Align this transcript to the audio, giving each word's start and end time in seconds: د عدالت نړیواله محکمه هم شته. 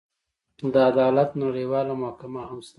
د 0.73 0.75
عدالت 0.91 1.29
نړیواله 1.43 1.93
محکمه 2.03 2.41
هم 2.49 2.59
شته. 2.65 2.69